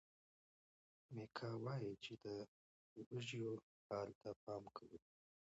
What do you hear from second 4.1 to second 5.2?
ته پام کوي.